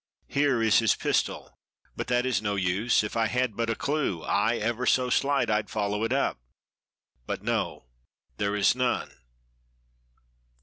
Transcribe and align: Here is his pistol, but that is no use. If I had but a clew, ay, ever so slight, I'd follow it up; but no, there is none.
Here 0.29 0.63
is 0.63 0.79
his 0.79 0.95
pistol, 0.95 1.59
but 1.95 2.07
that 2.07 2.25
is 2.25 2.41
no 2.41 2.55
use. 2.55 3.03
If 3.03 3.15
I 3.15 3.27
had 3.27 3.55
but 3.55 3.69
a 3.69 3.75
clew, 3.75 4.23
ay, 4.23 4.55
ever 4.57 4.87
so 4.87 5.11
slight, 5.11 5.47
I'd 5.47 5.69
follow 5.69 6.03
it 6.03 6.11
up; 6.11 6.39
but 7.27 7.43
no, 7.43 7.85
there 8.37 8.55
is 8.55 8.73
none. 8.73 9.11